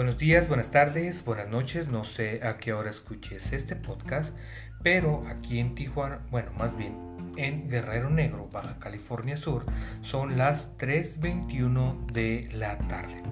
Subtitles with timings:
[0.00, 4.34] Buenos días, buenas tardes, buenas noches, no sé a qué hora escuches este podcast,
[4.82, 6.96] pero aquí en Tijuana, bueno, más bien
[7.36, 9.66] en Guerrero Negro, Baja California Sur,
[10.00, 13.22] son las 3.21 de la tarde.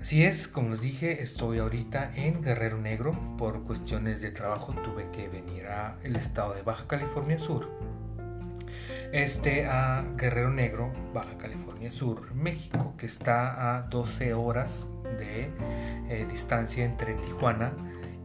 [0.00, 3.36] Así es, como les dije, estoy ahorita en Guerrero Negro.
[3.36, 7.68] Por cuestiones de trabajo tuve que venir al estado de Baja California Sur
[9.12, 15.50] este a Guerrero Negro, Baja California Sur, México, que está a 12 horas de
[16.08, 17.72] eh, distancia entre Tijuana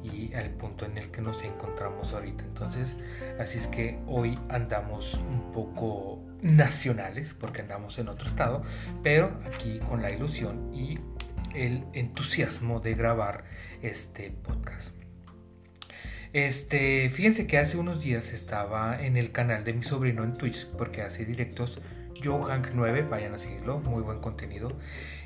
[0.03, 2.43] y el punto en el que nos encontramos ahorita.
[2.43, 2.95] Entonces,
[3.39, 8.63] así es que hoy andamos un poco nacionales porque andamos en otro estado,
[9.03, 10.99] pero aquí con la ilusión y
[11.53, 13.43] el entusiasmo de grabar
[13.81, 14.93] este podcast.
[16.33, 20.65] Este, fíjense que hace unos días estaba en el canal de mi sobrino en Twitch
[20.77, 21.79] porque hace directos
[22.15, 24.71] JoeHank9, vayan a seguirlo, muy buen contenido.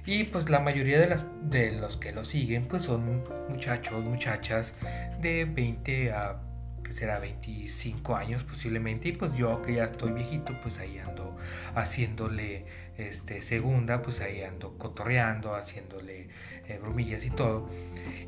[0.05, 4.75] Y pues la mayoría de, las, de los que lo siguen pues son muchachos, muchachas
[5.21, 6.39] de 20 a
[6.83, 9.09] que será 25 años posiblemente.
[9.09, 11.35] Y pues yo que ya estoy viejito pues ahí ando
[11.73, 12.65] haciéndole
[12.97, 16.29] este segunda pues ahí ando cotorreando haciéndole
[16.67, 17.67] eh, bromillas y todo.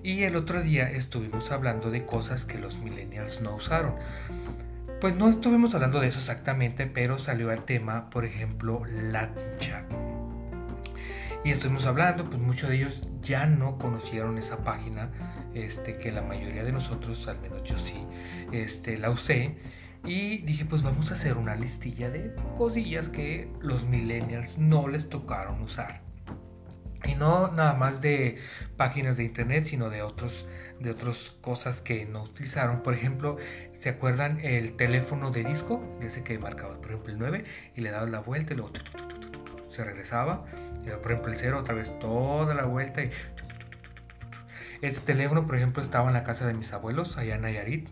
[0.03, 3.93] Y el otro día estuvimos hablando de cosas que los millennials no usaron
[4.99, 9.85] pues no estuvimos hablando de eso exactamente pero salió el tema por ejemplo Latin Chat
[11.47, 15.11] y estuvimos hablando, pues muchos de ellos ya no conocieron esa página,
[15.53, 17.95] este, que la mayoría de nosotros, al menos yo sí,
[18.51, 19.55] este, la usé.
[20.05, 25.07] Y dije, pues vamos a hacer una listilla de cosillas que los millennials no les
[25.07, 26.01] tocaron usar.
[27.05, 28.37] Y no nada más de
[28.75, 30.47] páginas de internet, sino de otros
[30.79, 32.83] de otras cosas que no utilizaron.
[32.83, 33.37] Por ejemplo,
[33.79, 35.83] ¿se acuerdan el teléfono de disco?
[36.01, 38.71] Ese que marcaba, por ejemplo, el 9 y le dabas la vuelta y luego
[39.69, 40.45] se regresaba
[40.95, 43.11] por ejemplo, el cero otra vez toda la vuelta y...
[44.81, 47.89] Este teléfono, por ejemplo, estaba en la casa de mis abuelos, allá en Nayarit.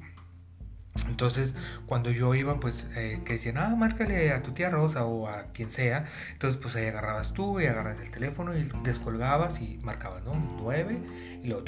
[1.07, 1.53] Entonces,
[1.85, 5.47] cuando yo iba, pues, eh, que decían, ah, márcale a tu tía Rosa o a
[5.53, 6.05] quien sea.
[6.33, 10.33] Entonces, pues ahí agarrabas tú y agarras el teléfono y descolgabas y marcabas, ¿no?
[10.61, 10.99] 9
[11.43, 11.65] y luego,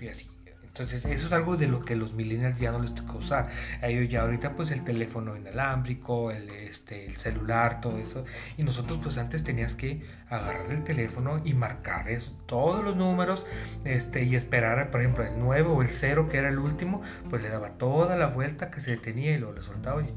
[0.00, 0.28] y así.
[0.78, 3.48] Entonces, eso es algo de lo que los millennials ya no les toca usar.
[3.82, 8.24] A ellos ya ahorita, pues el teléfono inalámbrico, el, este, el celular, todo eso.
[8.56, 13.44] Y nosotros, pues antes tenías que agarrar el teléfono y marcar eso, todos los números
[13.84, 17.42] este, y esperar, por ejemplo, el 9 o el 0, que era el último, pues
[17.42, 20.14] le daba toda la vuelta que se detenía y luego le soltaba y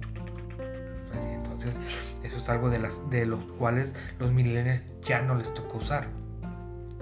[1.34, 1.76] entonces
[2.24, 6.08] eso es algo de, las, de los cuales los millennials ya no les toca usar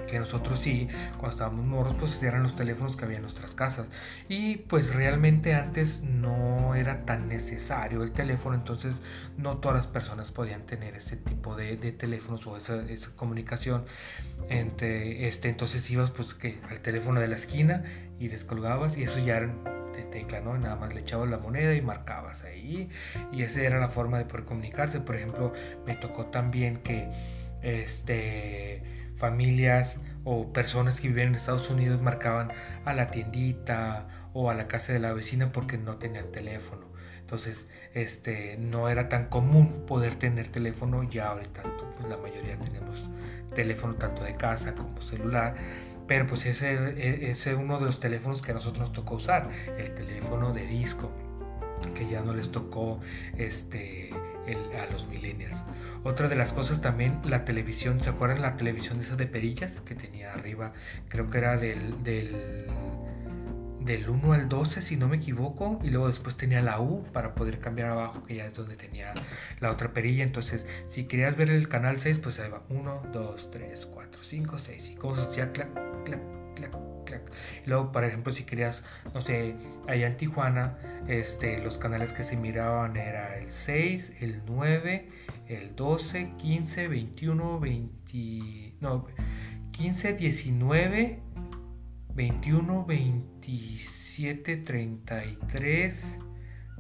[0.09, 3.87] que nosotros sí, cuando estábamos morros, pues eran los teléfonos que había en nuestras casas.
[4.27, 8.95] Y pues realmente antes no era tan necesario el teléfono, entonces
[9.37, 12.83] no todas las personas podían tener ese tipo de, teléfonos o esa,
[13.15, 13.85] comunicación.
[14.49, 17.83] Entre, este, entonces ibas pues que al teléfono de la esquina
[18.19, 19.53] y descolgabas y eso ya era
[19.95, 20.57] de tecla, ¿no?
[20.57, 22.89] Nada más le echabas la moneda y marcabas ahí.
[23.31, 24.99] Y esa era la forma de poder comunicarse.
[24.99, 25.53] Por ejemplo,
[25.85, 27.09] me tocó también que
[27.61, 28.81] este
[29.19, 32.51] familias o personas que vivían en Estados Unidos marcaban
[32.85, 36.87] a la tiendita o a la casa de la vecina porque no tenían teléfono.
[37.19, 41.03] Entonces, este, no era tan común poder tener teléfono.
[41.03, 41.61] Ya ahorita,
[41.95, 43.07] pues la mayoría tenemos
[43.53, 45.55] teléfono tanto de casa como celular.
[46.07, 49.47] Pero pues ese, es uno de los teléfonos que a nosotros nos tocó usar,
[49.77, 51.11] el teléfono de disco,
[51.93, 52.99] que ya no les tocó
[53.37, 54.09] este
[54.55, 55.63] a los millennials.
[56.03, 59.95] Otra de las cosas también, la televisión, ¿se acuerdan la televisión esa de perillas que
[59.95, 60.73] tenía arriba?
[61.09, 61.95] Creo que era del,
[63.79, 67.35] del 1 al 12, si no me equivoco, y luego después tenía la U para
[67.35, 69.13] poder cambiar abajo, que ya es donde tenía
[69.59, 70.23] la otra perilla.
[70.23, 74.57] Entonces, si querías ver el canal 6, pues ahí va 1, 2, 3, 4, 5,
[74.57, 75.69] 6 y cosas ya clac,
[76.03, 76.21] clac,
[76.55, 76.73] clac,
[77.65, 79.55] luego, por ejemplo, si querías, no sé,
[79.87, 85.09] allá en Tijuana, este, los canales que se miraban era el 6, el 9,
[85.47, 89.07] el 12, 15, 21, 20, no,
[89.71, 91.19] 15, 19,
[92.19, 96.17] 21, 27, 33.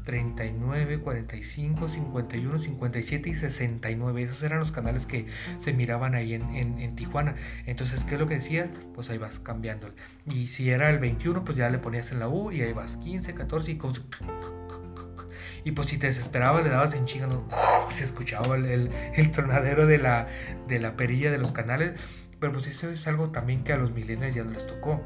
[0.03, 4.23] 39, 45, 51, 57 y 69.
[4.23, 5.27] Esos eran los canales que
[5.57, 7.35] se miraban ahí en, Tijuana.
[7.67, 8.69] Entonces, ¿qué es lo que decías?
[8.93, 9.89] Pues ahí vas cambiando.
[10.25, 12.97] Y si era el 21, pues ya le ponías en la U y ahí vas
[12.97, 13.79] 15, 14 y
[15.63, 17.29] y pues si te desesperaba le dabas en chinga,
[17.91, 20.27] se escuchaba el, el, tronadero de la,
[20.67, 21.93] de la perilla de los canales.
[22.39, 25.03] Pero pues eso es algo también que a los millennials ya no les tocó.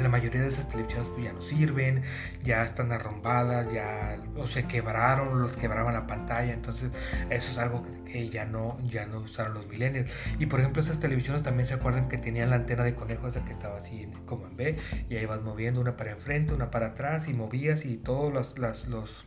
[0.00, 2.02] la mayoría de esas televisiones pues ya no sirven,
[2.42, 6.90] ya están arrombadas, ya o se quebraron, los quebraban la pantalla, entonces
[7.30, 10.10] eso es algo que, ya no ya no usaron los millennials.
[10.38, 13.44] Y por ejemplo esas televisiones también se acuerdan que tenían la antena de conejo esa
[13.44, 14.76] que estaba así como en B
[15.08, 18.58] y ahí vas moviendo una para enfrente, una para atrás y movías y todos los,
[18.88, 19.26] los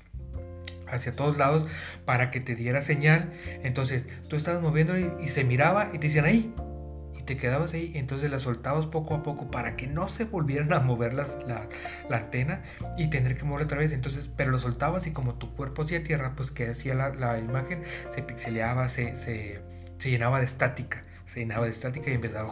[0.88, 1.66] hacia todos lados
[2.06, 3.34] para que te diera señal.
[3.64, 6.54] Entonces tú estabas moviendo y, y se miraba y te decían ahí,
[7.26, 10.80] te quedabas ahí, entonces la soltabas poco a poco para que no se volvieran a
[10.80, 11.68] mover las, la,
[12.10, 12.62] la, antena
[12.98, 13.92] y tener que mover otra vez.
[13.92, 17.40] Entonces, pero lo soltabas y como tu cuerpo hacía tierra, pues que hacía la, la
[17.40, 19.62] imagen, se pixeleaba, se, se,
[19.98, 22.50] se, llenaba de estática, se llenaba de estática y empezaba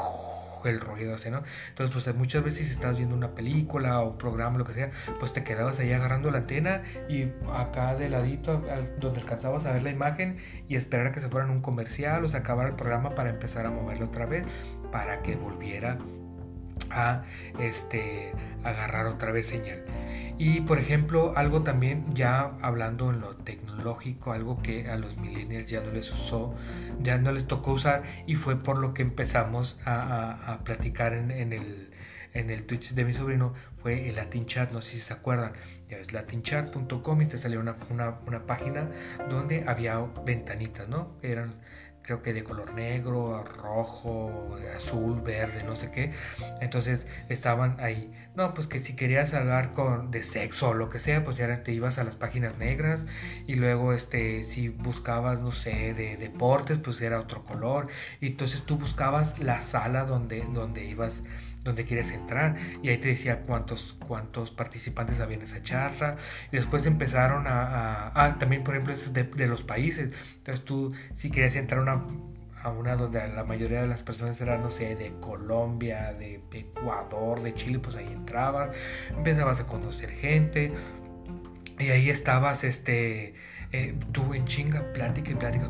[0.71, 1.43] el ruido así, ¿no?
[1.69, 4.91] Entonces, pues muchas veces si estabas viendo una película o un programa, lo que sea,
[5.19, 8.63] pues te quedabas ahí agarrando la antena y acá de ladito,
[8.99, 10.37] donde alcanzabas a ver la imagen
[10.67, 13.65] y esperar a que se fueran un comercial o se acabara el programa para empezar
[13.65, 14.45] a moverlo otra vez
[14.91, 15.97] para que volviera
[16.91, 17.23] a
[17.59, 18.31] este,
[18.63, 19.83] agarrar otra vez señal.
[20.37, 25.69] Y por ejemplo, algo también ya hablando en lo tecnológico, algo que a los millennials
[25.69, 26.55] ya no les usó,
[27.01, 31.91] ya no les tocó usar y fue por lo que empezamos a, platicar en, el,
[32.33, 35.53] en el Twitch de mi sobrino, fue el Latin Chat, no sé si se acuerdan,
[35.89, 38.89] ya ves latinchat.com y te salió una, una, una, página
[39.29, 41.17] donde había ventanitas, ¿no?
[41.21, 41.55] Eran
[42.03, 46.11] creo que de color negro, rojo, azul, verde, no sé qué.
[46.61, 48.11] Entonces estaban ahí.
[48.35, 51.63] No, pues que si querías hablar con de sexo o lo que sea, pues ya
[51.63, 53.05] te ibas a las páginas negras
[53.45, 57.89] y luego este si buscabas no sé, de deportes, pues era otro color.
[58.21, 61.21] Y entonces tú buscabas la sala donde donde ibas
[61.63, 62.57] donde quieres entrar.
[62.81, 66.17] Y ahí te decía cuántos cuántos participantes había en esa charla.
[66.51, 70.09] Y después empezaron a, ah, también por ejemplo de, de, los países.
[70.37, 72.03] Entonces tú si querías entrar a una
[72.63, 77.41] a una donde la mayoría de las personas eran, no sé, de Colombia, de Ecuador,
[77.41, 78.75] de Chile, pues ahí entrabas,
[79.09, 80.71] empezabas a conocer gente
[81.77, 83.35] y ahí estabas, este,
[83.73, 85.69] eh, tú en chinga, plática y plática,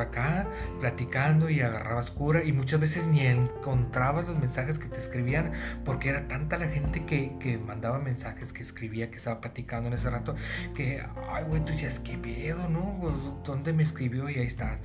[0.00, 0.48] acá,
[0.80, 5.52] platicando y agarrabas cura y muchas veces ni encontrabas los mensajes que te escribían
[5.84, 9.94] porque era tanta la gente que, que mandaba mensajes, que escribía, que estaba platicando en
[9.94, 10.34] ese rato,
[10.74, 13.40] que, ay, güey, tú decías, qué pedo, ¿no?
[13.44, 14.28] ¿Dónde me escribió?
[14.28, 14.78] Y ahí está.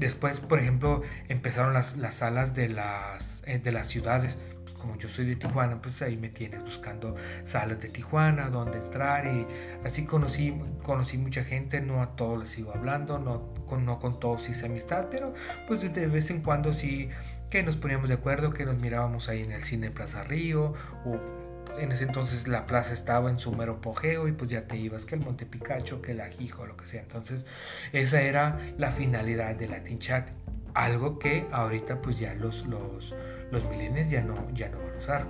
[0.00, 4.38] Después, por ejemplo, empezaron las, las salas de las, eh, de las ciudades.
[4.80, 7.14] Como yo soy de Tijuana, pues ahí me tienes buscando
[7.44, 9.46] salas de Tijuana, donde entrar y
[9.84, 14.18] así conocí, conocí mucha gente, no a todos les sigo hablando, no con, no con
[14.18, 15.34] todos hice amistad, pero
[15.68, 17.10] pues de vez en cuando sí
[17.50, 20.72] que nos poníamos de acuerdo, que nos mirábamos ahí en el cine Plaza Río
[21.04, 21.39] o
[21.78, 25.04] en ese entonces la plaza estaba en su mero apogeo y pues ya te ibas
[25.04, 27.02] que el Monte Picacho, que el Ajijo, lo que sea.
[27.02, 27.46] Entonces
[27.92, 30.28] esa era la finalidad de Latin Chat.
[30.74, 33.14] Algo que ahorita pues ya los, los,
[33.50, 33.64] los
[34.08, 35.26] ya no, ya no van a usar.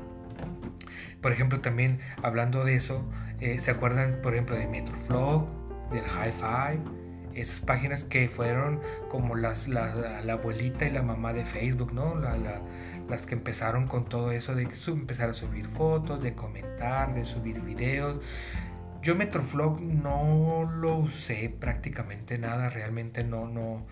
[1.20, 3.04] Por ejemplo, también hablando de eso,
[3.40, 5.48] eh, ¿se acuerdan, por ejemplo, de Metroflog,
[5.90, 6.78] del Hi-Fi?
[7.34, 12.14] Esas páginas que fueron como las, la, abuelita y la mamá de Facebook, ¿no?
[12.14, 12.60] La, la,
[13.08, 17.60] las que empezaron con todo eso de empezar a subir fotos, de comentar, de subir
[17.60, 18.20] videos.
[19.02, 23.86] Yo Metroflog no lo usé prácticamente nada, realmente no, no,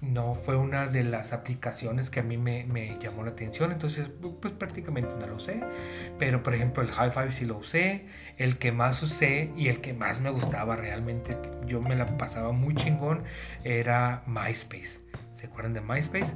[0.00, 4.10] no fue una de las aplicaciones que a mí me, llamó la atención, entonces
[4.40, 5.60] pues prácticamente no lo usé,
[6.18, 8.06] pero por ejemplo el Hi-Fi sí lo usé,
[8.36, 12.52] el que más usé y el que más me gustaba realmente, yo me la pasaba
[12.52, 13.24] muy chingón,
[13.64, 15.00] era MySpace,
[15.34, 16.34] ¿se acuerdan de MySpace?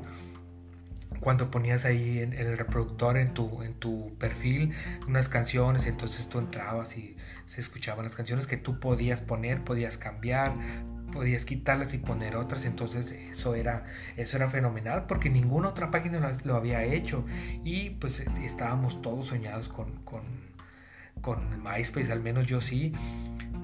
[1.20, 4.73] cuando ponías ahí en, el reproductor en tu, en tu perfil
[5.06, 9.99] unas canciones, entonces tú entrabas y se escuchaban las canciones que tú podías poner, podías
[9.99, 10.54] cambiar,
[11.11, 13.85] podías quitarlas y poner otras, entonces eso era,
[14.17, 17.25] eso era fenomenal porque ninguna otra página lo, había hecho
[17.64, 20.23] y pues estábamos todos soñados con, con,
[21.21, 22.93] con MySpace, al menos yo sí.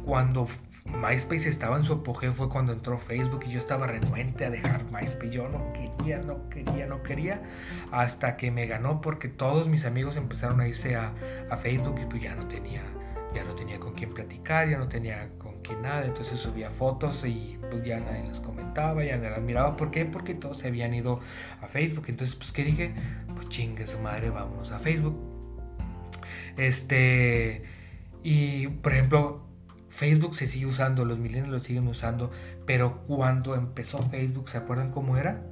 [0.05, 0.49] Cuando
[0.85, 4.85] MySpace estaba en su apogeo fue cuando entró Facebook y yo estaba renuente a dejar
[4.85, 5.31] MySpace.
[5.31, 7.43] Yo no quería, no quería, no quería,
[7.91, 11.13] hasta que me ganó porque todos mis amigos empezaron a irse a,
[11.51, 12.83] a Facebook y pues ya no tenía,
[13.35, 15.29] ya no tenía con quién platicar, ya no tenía
[15.75, 19.91] nada, entonces subía fotos y pues ya nadie las comentaba, ya nadie las miraba, ¿por
[19.91, 20.05] qué?
[20.05, 21.21] Porque todos se habían ido
[21.61, 22.95] a Facebook, entonces pues ¿qué dije?
[23.35, 25.17] Pues chingue su madre, vámonos a Facebook.
[26.57, 27.65] Este,
[28.23, 29.47] y por ejemplo,
[29.91, 32.31] Facebook se sigue usando, los milenios lo siguen usando,
[32.65, 35.43] pero cuando empezó Facebook, ¿se acuerdan cómo era?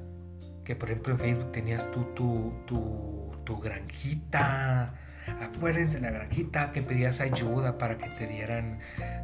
[0.65, 4.95] Que por ejemplo en Facebook tenías tú tu, tu, tu granjita,
[5.41, 8.81] Acuérdense la granjita que pedías ayuda para que te dieran,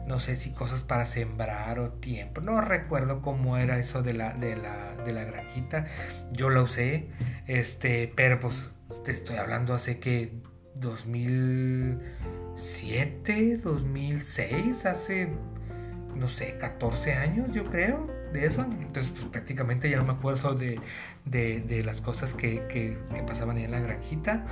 [0.07, 2.41] no sé si cosas para sembrar o tiempo.
[2.41, 5.87] No recuerdo cómo era eso de la, de la, de la granjita.
[6.33, 7.09] Yo la usé,
[7.47, 10.33] este, pero pues te estoy hablando hace que
[10.75, 15.29] 2007, 2006, hace,
[16.15, 18.63] no sé, 14 años yo creo de eso.
[18.63, 20.81] Entonces, pues prácticamente ya no me acuerdo de,
[21.25, 22.97] de, las cosas que, que,
[23.27, 24.45] pasaban ahí en la granjita.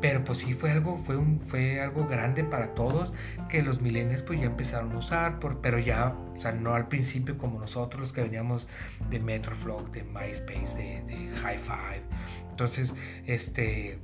[0.00, 3.12] Pero pues sí fue algo, fue, un, fue algo grande para todos
[3.48, 6.88] que los milenios pues ya empezaron a usar, por, pero ya, o sea, no al
[6.88, 8.66] principio como nosotros que veníamos
[9.10, 12.02] de Metroflog, de MySpace, de, de High Five.
[12.50, 12.92] Entonces,
[13.26, 13.98] este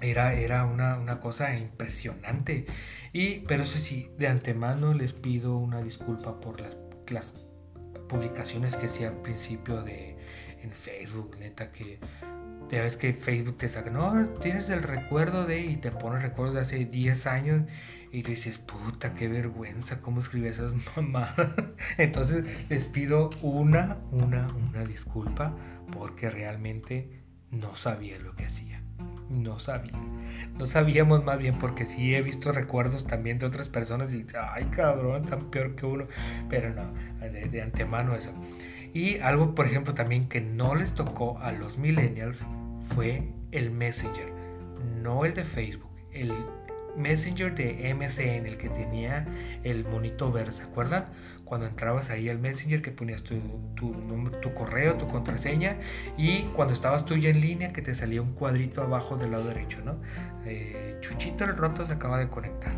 [0.00, 2.66] era, era una, una, cosa impresionante.
[3.12, 6.76] Y, pero eso sí, de antemano les pido una disculpa por las,
[7.08, 7.34] las
[8.08, 10.16] publicaciones que hacía al principio de
[10.62, 11.98] en Facebook, neta, que
[12.70, 16.54] ya ves que Facebook te saca, no, tienes el recuerdo de, y te pone recuerdos
[16.54, 17.62] de hace 10 años,
[18.10, 21.50] y dices, puta, qué vergüenza, cómo escribí esas mamadas.
[21.98, 25.54] Entonces les pido una, una, una disculpa,
[25.92, 28.77] porque realmente no sabía lo que hacía.
[29.30, 29.92] No sabía.
[30.58, 34.64] No sabíamos más bien porque sí he visto recuerdos también de otras personas y, ay
[34.66, 36.06] cabrón, tan peor que uno.
[36.48, 38.30] Pero no, de, antemano eso.
[38.94, 42.46] Y algo, por ejemplo, también que no les tocó a los millennials
[42.94, 44.32] fue el Messenger.
[45.02, 46.32] No el de Facebook, el
[46.98, 49.26] Messenger de MSN, el que tenía
[49.64, 51.06] el monito verde, ¿se acuerdan?
[51.44, 53.40] Cuando entrabas ahí al Messenger que ponías tu,
[53.74, 53.94] tu,
[54.42, 55.76] tu, correo, tu contraseña
[56.16, 59.44] y cuando estabas tú ya en línea que te salía un cuadrito abajo del lado
[59.44, 59.96] derecho, ¿no?
[60.44, 62.74] Eh, Chuchito el roto se acaba de conectar.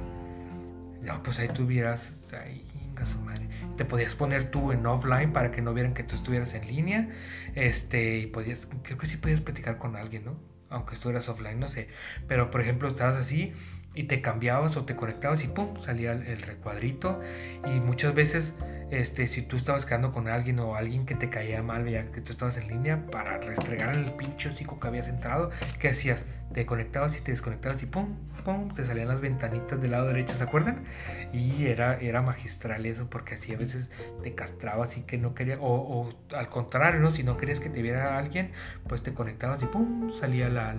[1.03, 2.67] No, pues ahí tuvieras, ahí,
[3.05, 3.49] su madre.
[3.77, 7.09] Te podías poner tú en offline para que no vieran que tú estuvieras en línea.
[7.55, 10.37] Este, y podías, creo que sí podías platicar con alguien, ¿no?
[10.69, 11.89] Aunque estuvieras offline, no sé.
[12.29, 13.53] Pero por ejemplo, estabas así
[13.95, 17.21] y te cambiabas o te conectabas y pum, salía el, recuadrito.
[17.67, 18.55] Y muchas veces,
[18.91, 22.21] este, si tú estabas quedando con alguien o alguien que te caía mal, ya que
[22.21, 26.25] tú estabas en línea, para restregar el pincho hocico que habías entrado, ¿qué hacías?
[26.55, 30.35] Te conectabas y te desconectabas y pum, pum, te salían las ventanitas del lado derecho,
[30.35, 30.85] ¿se acuerdan?
[31.33, 33.91] Y era, era magistral eso, porque así a veces
[34.23, 37.11] te castrabas y que no quería, o, al contrario, ¿no?
[37.11, 38.53] Si no querías que te viera alguien,
[38.89, 40.75] pues te conectabas y pum, salía la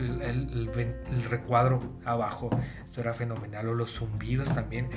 [0.00, 0.70] el,
[1.28, 2.50] recuadro abajo.
[2.86, 3.68] Esto era fenomenal.
[3.68, 4.88] O los zumbidos también.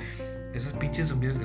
[0.52, 1.38] Esos pinches zumbidos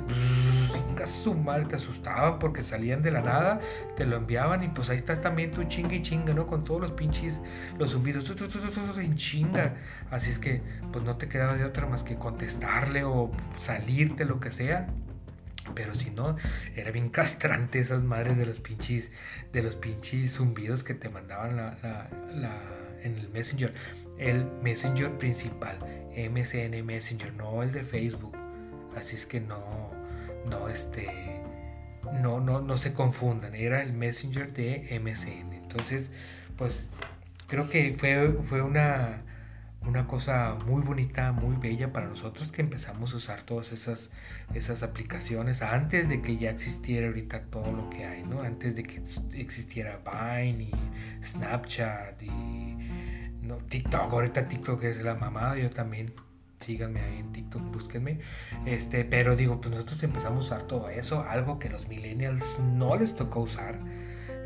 [0.96, 3.58] que su madre te asustaban porque salían de la nada,
[3.96, 6.46] te lo enviaban y pues ahí estás también tu chinga y chinga, ¿no?
[6.46, 7.40] Con todos los pinches,
[7.78, 8.24] los zumbidos,
[8.98, 9.74] en chinga.
[10.10, 10.62] Así es que
[10.92, 14.86] pues no te quedaba de otra más que contestarle o salirte, lo que sea
[15.74, 16.36] pero si no,
[16.74, 19.10] era bien castrante esas madres de los pinches,
[19.52, 21.76] de los pinches zumbidos que te mandaban la,
[22.34, 22.52] la
[23.02, 23.72] en el Messenger,
[24.18, 25.78] el Messenger principal,
[26.16, 28.36] MSN Messenger, no el de Facebook.
[28.96, 29.90] Así es que no,
[30.48, 31.40] no, este,
[32.20, 35.54] no, no, no se confundan, era el Messenger de MSN.
[35.54, 36.10] Entonces,
[36.56, 36.88] pues
[37.46, 39.22] creo que fue, fue una,
[39.86, 44.10] una cosa muy bonita, muy bella para nosotros que empezamos a usar todas esas,
[44.54, 48.42] esas aplicaciones antes de que ya existiera ahorita todo lo que hay, ¿no?
[48.42, 52.30] Antes de que existiera Vine y Snapchat y
[53.42, 56.12] no, TikTok, ahorita TikTok es la mamada, yo también
[56.60, 58.20] síganme ahí en TikTok, búsquenme.
[58.66, 62.96] Este, pero digo, pues nosotros empezamos a usar todo eso, algo que los millennials no
[62.96, 63.78] les tocó usar,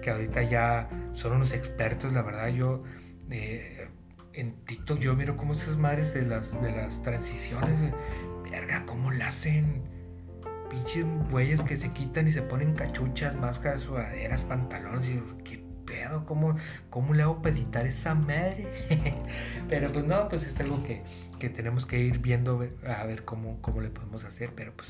[0.01, 2.85] que ahorita ya son unos expertos, la verdad, yo
[3.31, 3.89] eh,
[4.37, 7.79] en TikTok yo miro cómo esas madres de las, de las transiciones,
[8.51, 9.83] verga, cómo la hacen.
[10.71, 15.09] Pinches güeyes que se quitan y se ponen cachuchas, máscaras, sudaderas, pantalones.
[15.09, 16.25] Y ¿qué pedo?
[16.27, 16.57] ¿Cómo,
[16.91, 18.67] ¿Cómo le hago para editar esa madre?
[19.69, 21.03] pero pues no, pues es algo que,
[21.39, 24.51] que tenemos que ir viendo a ver cómo, cómo le podemos hacer.
[24.57, 24.89] Pero pues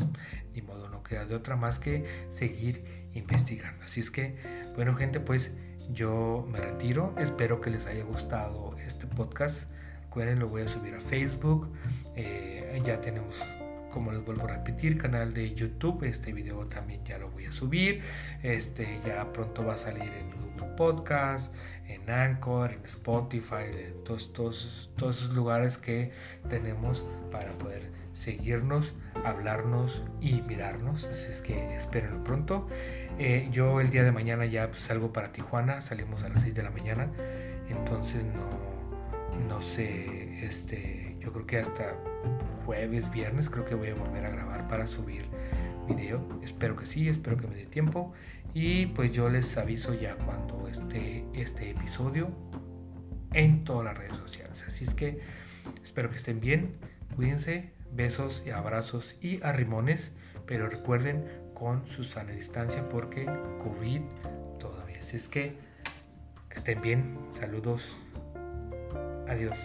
[0.54, 3.84] ni modo, no queda de otra más que seguir investigando.
[3.84, 4.36] Así es que,
[4.76, 5.52] bueno, gente, pues
[5.92, 7.14] yo me retiro.
[7.18, 9.64] Espero que les haya gustado este podcast.
[10.04, 11.72] Recuerden, lo voy a subir a Facebook.
[12.16, 13.36] Eh, ya tenemos,
[13.92, 16.04] como les vuelvo a repetir, canal de YouTube.
[16.04, 18.02] Este video también ya lo voy a subir.
[18.42, 20.43] Este ya pronto va a salir en
[20.76, 21.54] Podcast,
[21.86, 26.12] en Anchor, en Spotify, en todos esos lugares que
[26.48, 28.94] tenemos para poder seguirnos,
[29.24, 31.04] hablarnos y mirarnos.
[31.04, 32.66] Así es que espérenlo pronto.
[33.18, 36.54] Eh, yo el día de mañana ya pues, salgo para Tijuana, salimos a las 6
[36.54, 37.08] de la mañana,
[37.68, 41.94] entonces no, no sé, este, yo creo que hasta
[42.64, 45.26] jueves, viernes creo que voy a volver a grabar para subir
[45.86, 46.26] video.
[46.42, 48.12] Espero que sí, espero que me dé tiempo
[48.52, 52.30] y pues yo les aviso ya cuando esté este episodio
[53.32, 54.64] en todas las redes sociales.
[54.66, 55.20] Así es que
[55.82, 56.76] espero que estén bien,
[57.16, 60.12] cuídense, besos y abrazos y arrimones,
[60.46, 61.24] pero recuerden
[61.54, 63.24] con su sana distancia porque
[63.62, 64.02] COVID
[64.58, 64.98] todavía.
[64.98, 65.74] Así es que
[66.54, 67.18] que estén bien.
[67.30, 67.96] Saludos.
[69.28, 69.58] Adiós.